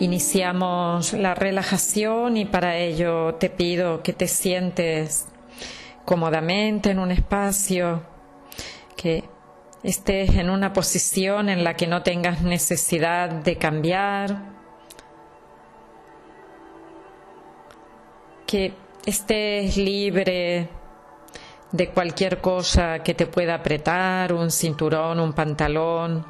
Iniciamos 0.00 1.12
la 1.12 1.34
relajación 1.34 2.36
y 2.36 2.44
para 2.44 2.76
ello 2.76 3.34
te 3.34 3.50
pido 3.50 4.00
que 4.04 4.12
te 4.12 4.28
sientes 4.28 5.26
cómodamente 6.04 6.92
en 6.92 7.00
un 7.00 7.10
espacio, 7.10 8.04
que 8.96 9.24
estés 9.82 10.36
en 10.36 10.50
una 10.50 10.72
posición 10.72 11.48
en 11.48 11.64
la 11.64 11.74
que 11.74 11.88
no 11.88 12.04
tengas 12.04 12.42
necesidad 12.42 13.28
de 13.28 13.56
cambiar, 13.56 14.36
que 18.46 18.74
estés 19.04 19.76
libre 19.76 20.68
de 21.72 21.90
cualquier 21.90 22.40
cosa 22.40 23.00
que 23.00 23.14
te 23.14 23.26
pueda 23.26 23.54
apretar, 23.56 24.32
un 24.32 24.52
cinturón, 24.52 25.18
un 25.18 25.32
pantalón, 25.32 26.24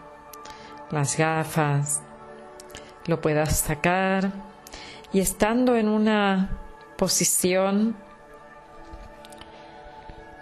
las 0.91 1.19
gafas 1.19 2.08
lo 3.09 3.20
puedas 3.20 3.59
sacar. 3.59 4.31
Y 5.12 5.19
estando 5.19 5.75
en 5.75 5.89
una 5.89 6.51
posición 6.97 7.97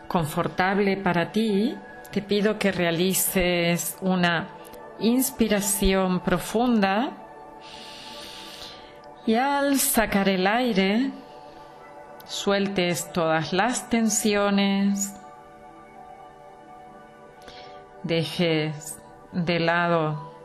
confortable 0.08 0.96
para 0.96 1.32
ti, 1.32 1.74
te 2.10 2.20
pido 2.20 2.58
que 2.58 2.72
realices 2.72 3.96
una 4.00 4.48
inspiración 4.98 6.20
profunda. 6.20 7.12
Y 9.26 9.34
al 9.34 9.78
sacar 9.78 10.28
el 10.28 10.46
aire, 10.46 11.10
sueltes 12.26 13.12
todas 13.12 13.52
las 13.52 13.88
tensiones, 13.88 15.14
dejes 18.02 18.98
de 19.32 19.60
lado 19.60 20.35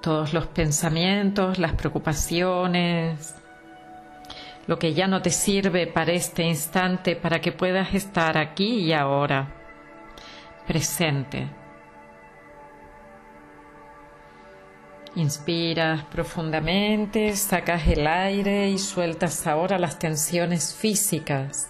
todos 0.00 0.32
los 0.32 0.46
pensamientos, 0.46 1.58
las 1.58 1.72
preocupaciones, 1.74 3.34
lo 4.66 4.78
que 4.78 4.94
ya 4.94 5.06
no 5.06 5.22
te 5.22 5.30
sirve 5.30 5.86
para 5.86 6.12
este 6.12 6.44
instante, 6.44 7.16
para 7.16 7.40
que 7.40 7.52
puedas 7.52 7.94
estar 7.94 8.38
aquí 8.38 8.80
y 8.80 8.92
ahora, 8.92 9.48
presente. 10.66 11.48
Inspiras 15.16 16.04
profundamente, 16.04 17.34
sacas 17.34 17.86
el 17.88 18.06
aire 18.06 18.70
y 18.70 18.78
sueltas 18.78 19.46
ahora 19.46 19.76
las 19.78 19.98
tensiones 19.98 20.72
físicas. 20.72 21.68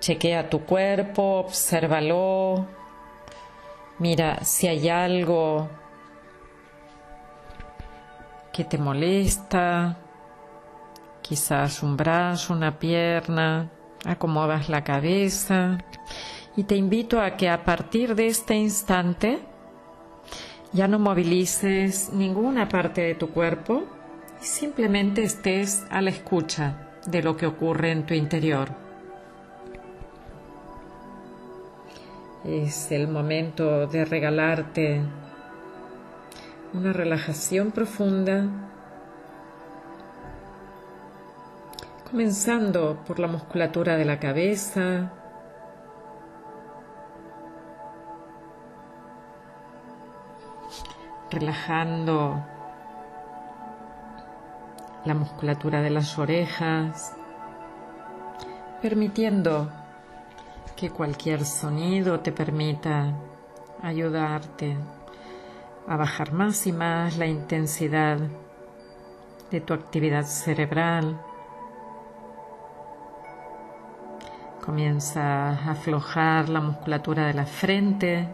Chequea 0.00 0.50
tu 0.50 0.60
cuerpo, 0.64 1.40
obsérvalo. 1.40 2.66
Mira 3.98 4.44
si 4.44 4.68
hay 4.68 4.90
algo 4.90 5.70
que 8.58 8.64
te 8.64 8.76
molesta, 8.76 9.98
quizás 11.22 11.80
un 11.84 11.96
brazo, 11.96 12.52
una 12.52 12.76
pierna, 12.76 13.70
acomodas 14.04 14.68
la 14.68 14.82
cabeza. 14.82 15.78
Y 16.56 16.64
te 16.64 16.74
invito 16.74 17.20
a 17.20 17.36
que 17.36 17.48
a 17.48 17.64
partir 17.64 18.16
de 18.16 18.26
este 18.26 18.56
instante 18.56 19.38
ya 20.72 20.88
no 20.88 20.98
movilices 20.98 22.12
ninguna 22.12 22.68
parte 22.68 23.02
de 23.02 23.14
tu 23.14 23.28
cuerpo 23.28 23.84
y 24.42 24.44
simplemente 24.44 25.22
estés 25.22 25.86
a 25.88 26.00
la 26.00 26.10
escucha 26.10 26.88
de 27.06 27.22
lo 27.22 27.36
que 27.36 27.46
ocurre 27.46 27.92
en 27.92 28.06
tu 28.06 28.14
interior. 28.14 28.70
Es 32.44 32.90
el 32.90 33.06
momento 33.06 33.86
de 33.86 34.04
regalarte 34.04 35.00
una 36.74 36.92
relajación 36.92 37.70
profunda, 37.70 38.46
comenzando 42.10 42.98
por 43.06 43.18
la 43.18 43.26
musculatura 43.26 43.96
de 43.96 44.04
la 44.04 44.18
cabeza, 44.18 45.12
relajando 51.30 52.44
la 55.04 55.14
musculatura 55.14 55.80
de 55.80 55.90
las 55.90 56.18
orejas, 56.18 57.14
permitiendo 58.82 59.70
que 60.76 60.90
cualquier 60.90 61.44
sonido 61.44 62.20
te 62.20 62.30
permita 62.30 63.12
ayudarte 63.82 64.76
a 65.88 65.96
bajar 65.96 66.32
más 66.32 66.66
y 66.66 66.72
más 66.72 67.16
la 67.16 67.26
intensidad 67.26 68.18
de 69.50 69.60
tu 69.62 69.72
actividad 69.72 70.24
cerebral. 70.24 71.18
Comienza 74.62 75.48
a 75.48 75.70
aflojar 75.70 76.50
la 76.50 76.60
musculatura 76.60 77.26
de 77.26 77.32
la 77.32 77.46
frente. 77.46 78.28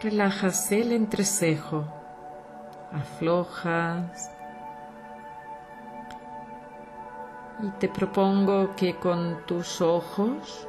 Relajas 0.00 0.70
el 0.70 0.92
entrecejo. 0.92 1.84
Aflojas. 2.92 4.30
Y 7.60 7.70
te 7.80 7.88
propongo 7.88 8.76
que 8.76 8.94
con 8.94 9.44
tus 9.46 9.80
ojos 9.80 10.67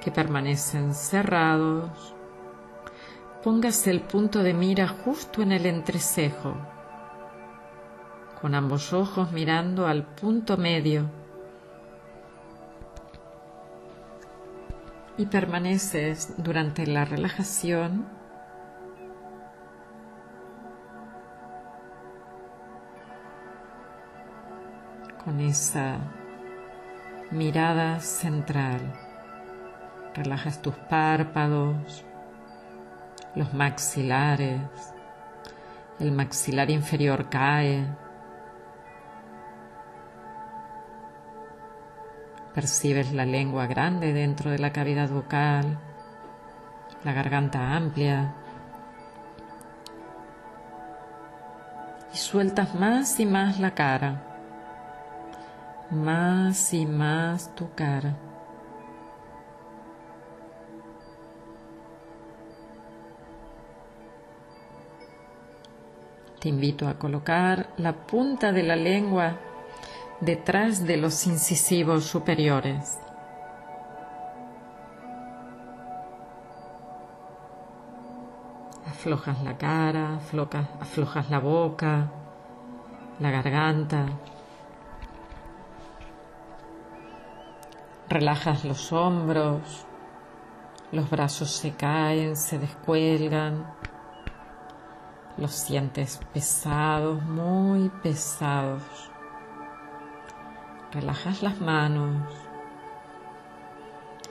que 0.00 0.10
permanecen 0.10 0.94
cerrados, 0.94 2.14
pongas 3.42 3.86
el 3.86 4.00
punto 4.00 4.42
de 4.42 4.54
mira 4.54 4.88
justo 4.88 5.42
en 5.42 5.52
el 5.52 5.66
entrecejo, 5.66 6.54
con 8.40 8.54
ambos 8.54 8.92
ojos 8.92 9.32
mirando 9.32 9.86
al 9.86 10.04
punto 10.04 10.56
medio. 10.56 11.10
Y 15.18 15.26
permaneces 15.26 16.34
durante 16.38 16.86
la 16.86 17.04
relajación 17.04 18.06
con 25.22 25.40
esa 25.40 25.98
mirada 27.30 28.00
central. 28.00 29.09
Relajas 30.14 30.60
tus 30.60 30.74
párpados, 30.74 32.04
los 33.36 33.54
maxilares, 33.54 34.60
el 36.00 36.10
maxilar 36.12 36.70
inferior 36.70 37.28
cae. 37.28 37.86
Percibes 42.54 43.12
la 43.12 43.24
lengua 43.24 43.66
grande 43.66 44.12
dentro 44.12 44.50
de 44.50 44.58
la 44.58 44.72
cavidad 44.72 45.08
vocal, 45.10 45.78
la 47.04 47.12
garganta 47.12 47.76
amplia. 47.76 48.34
Y 52.12 52.16
sueltas 52.16 52.74
más 52.74 53.20
y 53.20 53.26
más 53.26 53.60
la 53.60 53.70
cara, 53.72 54.22
más 55.90 56.74
y 56.74 56.84
más 56.84 57.54
tu 57.54 57.72
cara. 57.74 58.16
Te 66.40 66.48
invito 66.48 66.88
a 66.88 66.94
colocar 66.94 67.68
la 67.76 67.92
punta 67.92 68.50
de 68.50 68.62
la 68.62 68.74
lengua 68.74 69.36
detrás 70.20 70.86
de 70.86 70.96
los 70.96 71.26
incisivos 71.26 72.04
superiores. 72.04 72.98
Aflojas 78.86 79.42
la 79.42 79.58
cara, 79.58 80.16
aflojas, 80.80 81.28
la 81.28 81.40
boca, 81.40 82.10
la 83.18 83.30
garganta. 83.30 84.06
Relajas 88.08 88.64
los 88.64 88.94
hombros, 88.94 89.84
los 90.90 91.10
brazos 91.10 91.50
se 91.50 91.72
caen, 91.72 92.34
se 92.34 92.58
descuelgan 92.58 93.78
los 95.40 95.52
sientes 95.52 96.20
pesados, 96.34 97.22
muy 97.22 97.88
pesados. 98.02 98.82
Relajas 100.92 101.42
las 101.42 101.60
manos. 101.60 102.30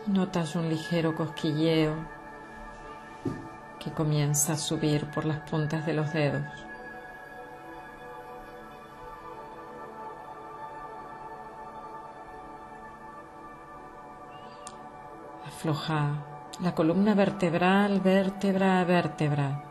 Notas 0.05 0.55
un 0.55 0.69
ligero 0.69 1.15
cosquilleo 1.15 1.95
que 3.79 3.91
comienza 3.91 4.53
a 4.53 4.57
subir 4.57 5.09
por 5.09 5.25
las 5.25 5.49
puntas 5.49 5.85
de 5.85 5.93
los 5.93 6.13
dedos. 6.13 6.45
Afloja 15.47 16.11
la 16.61 16.75
columna 16.75 17.15
vertebral, 17.15 17.99
vértebra 17.99 18.79
a 18.81 18.83
vértebra. 18.83 19.68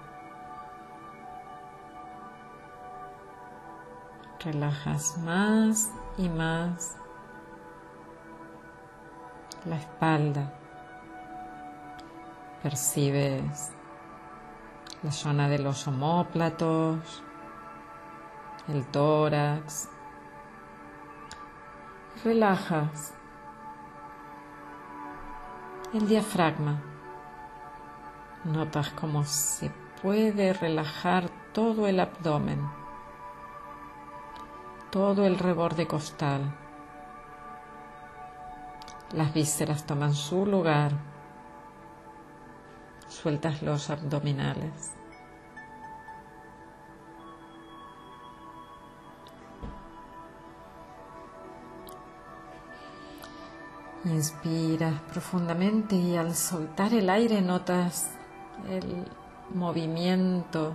Relajas 4.44 5.18
más 5.18 5.90
y 6.16 6.28
más 6.28 6.96
la 9.64 9.76
espalda. 9.76 10.54
Percibes 12.62 13.72
la 15.02 15.12
zona 15.12 15.48
de 15.48 15.58
los 15.58 15.86
homóplatos, 15.86 17.22
el 18.68 18.86
tórax. 18.86 19.88
Relajas 22.24 23.14
el 25.94 26.06
diafragma. 26.06 26.82
Notas 28.44 28.90
cómo 28.90 29.24
se 29.24 29.70
puede 30.02 30.52
relajar 30.52 31.28
todo 31.52 31.86
el 31.86 32.00
abdomen, 32.00 32.68
todo 34.90 35.26
el 35.26 35.38
reborde 35.38 35.86
costal. 35.86 36.54
Las 39.12 39.32
vísceras 39.32 39.84
toman 39.84 40.14
su 40.14 40.46
lugar. 40.46 40.92
Sueltas 43.08 43.62
los 43.62 43.90
abdominales. 43.90 44.92
Inspiras 54.04 55.00
profundamente 55.12 55.96
y 55.96 56.16
al 56.16 56.34
soltar 56.34 56.94
el 56.94 57.10
aire 57.10 57.42
notas 57.42 58.10
el 58.68 59.06
movimiento 59.52 60.72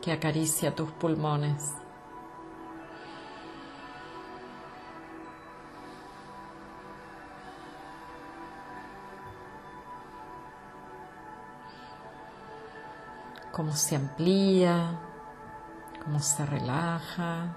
que 0.00 0.12
acaricia 0.12 0.74
tus 0.74 0.90
pulmones. 0.90 1.83
Cómo 13.54 13.72
se 13.72 13.96
amplía, 13.96 14.98
cómo 16.04 16.18
se 16.18 16.44
relaja. 16.44 17.54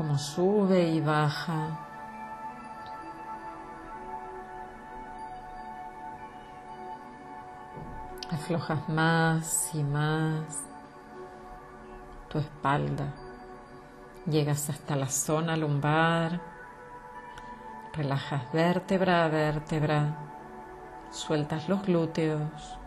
como 0.00 0.16
sube 0.16 0.88
y 0.88 1.02
baja. 1.02 1.78
Aflojas 8.30 8.88
más 8.88 9.74
y 9.74 9.82
más 9.82 10.64
tu 12.30 12.38
espalda. 12.38 13.12
Llegas 14.24 14.70
hasta 14.70 14.96
la 14.96 15.08
zona 15.08 15.54
lumbar. 15.54 16.40
Relajas 17.92 18.50
vértebra 18.54 19.26
a 19.26 19.28
vértebra. 19.28 20.29
Sueltas 21.10 21.68
los 21.68 21.82
glúteos. 21.82 22.78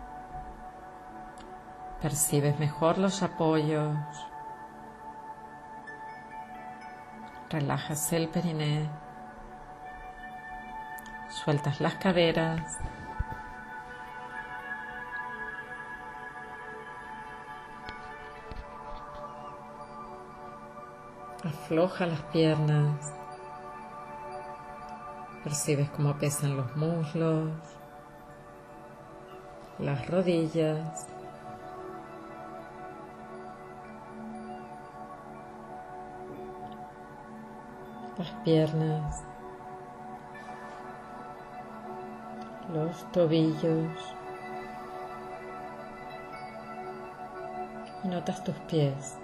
Percibes 2.02 2.58
mejor 2.58 2.98
los 2.98 3.22
apoyos. 3.22 3.98
Relajas 7.50 8.14
el 8.14 8.30
periné. 8.30 8.90
Sueltas 11.30 11.82
las 11.82 11.96
caderas. 11.96 12.80
Afloja 21.44 22.06
las 22.06 22.22
piernas. 22.22 23.14
Percibes 25.44 25.90
cómo 25.90 26.18
pesan 26.18 26.56
los 26.56 26.74
muslos, 26.78 27.52
las 29.80 30.08
rodillas. 30.08 31.08
las 38.18 38.30
piernas, 38.44 39.24
los 42.72 43.12
tobillos. 43.12 44.16
Notas 48.04 48.44
tus 48.44 48.56
pies. 48.68 49.18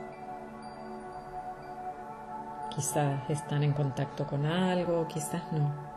Quizás 2.73 3.29
están 3.29 3.63
en 3.63 3.73
contacto 3.73 4.25
con 4.25 4.45
algo, 4.45 5.07
quizás 5.07 5.43
no. 5.51 5.88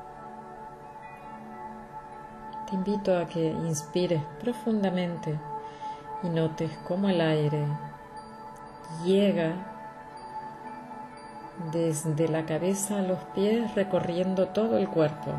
Invito 2.73 3.19
a 3.19 3.26
que 3.26 3.50
inspires 3.50 4.23
profundamente 4.41 5.38
y 6.23 6.31
notes 6.31 6.71
cómo 6.88 7.11
el 7.11 7.21
aire 7.21 7.67
llega 9.05 9.55
desde 11.71 12.29
la 12.29 12.47
cabeza 12.47 12.99
a 12.99 13.02
los 13.02 13.19
pies 13.35 13.75
recorriendo 13.75 14.49
todo 14.49 14.79
el 14.79 14.88
cuerpo. 14.88 15.33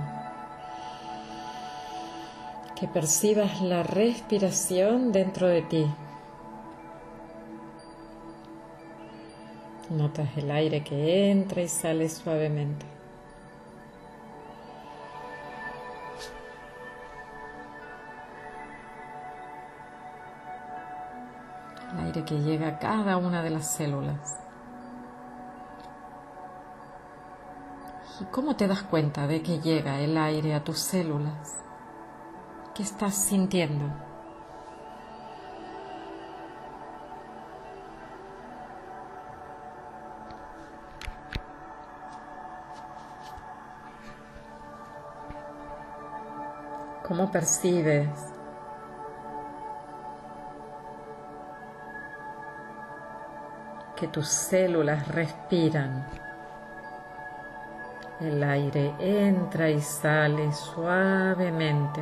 Que 2.76 2.88
percibas 2.88 3.62
la 3.62 3.82
respiración 3.82 5.12
dentro 5.12 5.48
de 5.48 5.64
ti. 5.64 5.92
Notas 9.90 10.30
el 10.38 10.52
aire 10.52 10.84
que 10.84 11.32
entra 11.32 11.64
y 11.64 11.68
sale 11.68 12.10
suavemente. 12.10 12.93
Aire 22.00 22.24
que 22.26 22.40
llega 22.40 22.68
a 22.68 22.80
cada 22.80 23.18
una 23.18 23.42
de 23.42 23.50
las 23.50 23.68
células. 23.68 24.40
¿Y 28.20 28.26
cómo 28.26 28.56
te 28.56 28.68
das 28.68 28.84
cuenta 28.84 29.28
de 29.28 29.42
que 29.42 29.60
llega 29.60 30.00
el 30.00 30.18
aire 30.18 30.54
a 30.54 30.64
tus 30.64 30.80
células? 30.80 31.58
¿Qué 32.76 32.84
estás 32.84 33.16
sintiendo? 33.16 33.86
¿Cómo 47.08 47.32
percibes 47.32 48.10
que 54.04 54.10
tus 54.10 54.28
células 54.28 55.08
respiran? 55.08 56.06
El 58.20 58.44
aire 58.44 58.94
entra 59.00 59.70
y 59.70 59.80
sale 59.80 60.52
suavemente. 60.52 62.02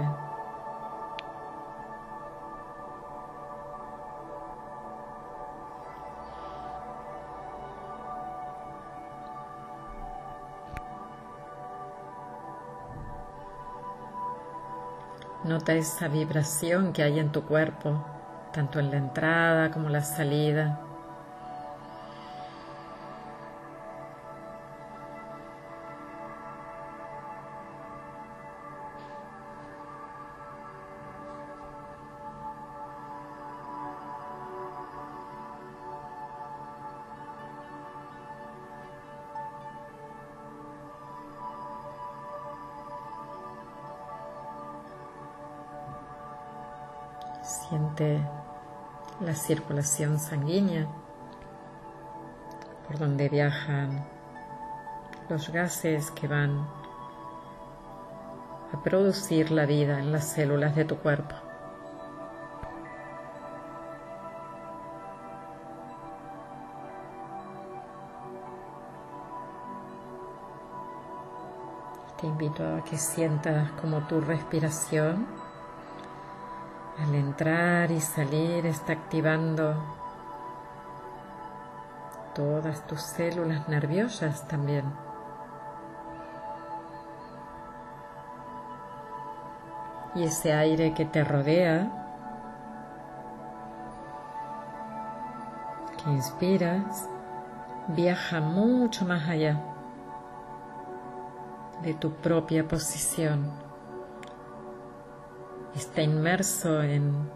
Nota 15.44 15.74
esa 15.74 16.08
vibración 16.08 16.94
que 16.94 17.04
hay 17.04 17.20
en 17.20 17.32
tu 17.32 17.44
cuerpo, 17.44 18.04
tanto 18.52 18.80
en 18.80 18.90
la 18.90 18.98
entrada 18.98 19.70
como 19.70 19.90
la 19.90 20.02
salida. 20.02 20.80
Siente 47.42 48.22
la 49.20 49.34
circulación 49.34 50.20
sanguínea 50.20 50.88
por 52.88 53.00
donde 53.00 53.30
viajan 53.30 54.06
los 55.30 55.50
gases 55.50 56.12
que 56.12 56.28
van 56.28 56.68
a 58.74 58.84
producir 58.84 59.52
la 59.52 59.66
vida 59.66 60.00
en 60.00 60.12
las 60.12 60.30
células 60.30 60.76
de 60.76 60.86
tu 60.86 60.98
cuerpo. 60.98 61.36
Te 72.20 72.28
invito 72.28 72.64
a 72.64 72.84
que 72.84 72.98
sientas 72.98 73.72
como 73.82 74.02
tu 74.02 74.22
respiración 74.22 75.26
al 77.00 77.16
entrar 77.16 77.92
y 77.92 78.00
salir 78.00 78.66
está 78.66 78.94
activando 78.94 79.76
todas 82.34 82.86
tus 82.88 83.02
células 83.02 83.68
nerviosas 83.68 84.48
también. 84.48 84.86
Y 90.16 90.24
ese 90.24 90.54
aire 90.54 90.94
que 90.94 91.06
te 91.06 91.24
rodea, 91.24 91.90
que 96.04 96.12
inspiras, 96.12 97.08
viaja 97.88 98.42
mucho 98.42 99.06
más 99.06 99.28
allá 99.30 99.62
de 101.82 101.94
tu 101.94 102.12
propia 102.12 102.68
posición. 102.68 103.71
Está 105.76 106.02
inmerso 106.02 106.84
en 106.84 107.30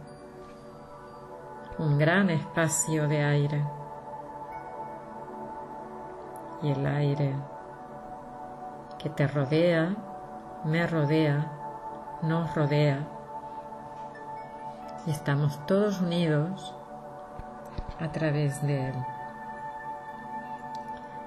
un 1.77 1.97
gran 1.97 2.29
espacio 2.29 3.07
de 3.07 3.23
aire. 3.23 3.63
Y 6.61 6.71
el 6.71 6.85
aire 6.85 7.33
que 8.99 9.09
te 9.09 9.25
rodea, 9.27 9.95
me 10.65 10.85
rodea, 10.85 11.49
nos 12.23 12.53
rodea. 12.53 13.07
Y 15.05 15.11
estamos 15.11 15.65
todos 15.65 16.01
unidos 16.01 16.75
a 18.01 18.11
través 18.11 18.61
de 18.63 18.89
él. 18.89 18.95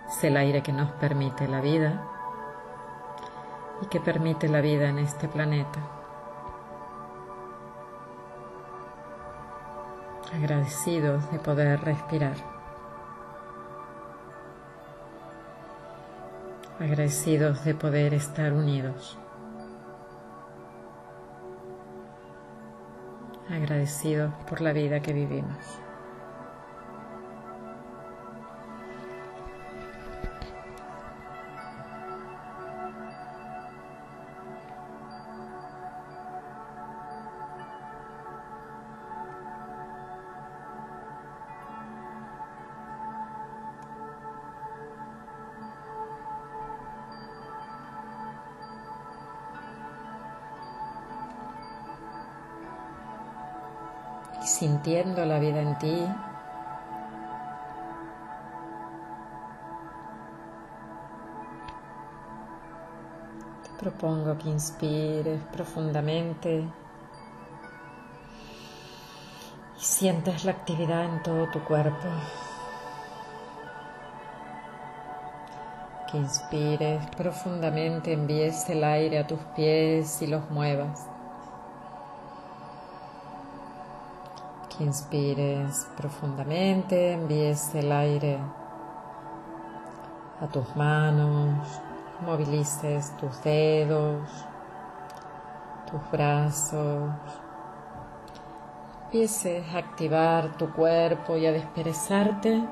Es 0.09 0.25
el 0.25 0.37
aire 0.37 0.62
que 0.62 0.73
nos 0.73 0.91
permite 0.93 1.49
la 1.49 1.62
vida 1.62 2.03
y 3.81 3.87
que 3.87 3.99
permite 3.99 4.49
la 4.49 4.61
vida 4.61 4.91
en 4.91 4.99
este 4.99 5.27
planeta. 5.27 5.98
Agradecidos 10.33 11.31
de 11.31 11.39
poder 11.39 11.81
respirar. 11.81 12.37
Agradecidos 16.79 17.65
de 17.65 17.75
poder 17.75 18.13
estar 18.13 18.53
unidos. 18.53 19.19
Agradecidos 23.49 24.33
por 24.49 24.61
la 24.61 24.73
vida 24.73 25.01
que 25.01 25.15
vivimos. 25.15 25.81
Sintiendo 54.59 55.25
la 55.25 55.38
vida 55.38 55.61
en 55.61 55.79
ti. 55.79 56.05
Te 63.62 63.71
propongo 63.79 64.37
que 64.37 64.49
inspires 64.49 65.41
profundamente 65.53 66.65
y 69.77 69.81
sientas 69.81 70.45
la 70.45 70.50
actividad 70.50 71.05
en 71.05 71.23
todo 71.23 71.49
tu 71.53 71.62
cuerpo. 71.62 72.09
Que 76.11 76.19
inspires 76.19 77.07
profundamente, 77.17 78.12
envíes 78.12 78.69
el 78.71 78.83
aire 78.83 79.21
a 79.21 79.27
tus 79.29 79.38
pies 79.55 80.21
y 80.21 80.27
los 80.27 80.50
muevas. 80.50 81.18
Inspires 84.81 85.89
profundamente, 85.97 87.13
envíes 87.13 87.75
el 87.75 87.91
aire 87.91 88.39
a 90.41 90.47
tus 90.47 90.77
manos, 90.77 91.67
movilices 92.25 93.17
tus 93.17 93.43
dedos, 93.43 94.31
tus 95.91 96.11
brazos, 96.13 97.11
empieces 99.05 99.65
a 99.75 99.79
activar 99.79 100.57
tu 100.57 100.73
cuerpo 100.73 101.37
y 101.37 101.47
a 101.47 101.53
desperezarte. 101.53 102.63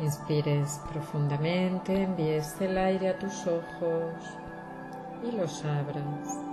Inspires 0.00 0.80
profundamente, 0.90 2.04
envíes 2.04 2.60
el 2.60 2.78
aire 2.78 3.10
a 3.10 3.18
tus 3.18 3.46
ojos 3.46 4.38
y 5.22 5.32
los 5.32 5.64
abras. 5.64 6.49